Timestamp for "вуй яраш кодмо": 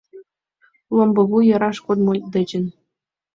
1.29-2.13